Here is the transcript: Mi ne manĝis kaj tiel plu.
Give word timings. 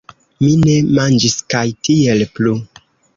Mi 0.43 0.47
ne 0.61 0.77
manĝis 0.99 1.35
kaj 1.55 1.61
tiel 1.89 2.25
plu. 2.39 2.55